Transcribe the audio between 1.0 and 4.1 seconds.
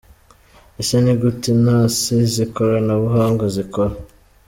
ni gute intasi z’ikoranabuhanga zikora?.